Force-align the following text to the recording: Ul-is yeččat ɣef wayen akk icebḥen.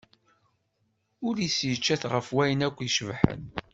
Ul-is 1.27 1.57
yeččat 1.69 2.03
ɣef 2.13 2.27
wayen 2.35 2.65
akk 2.67 2.77
icebḥen. 2.87 3.41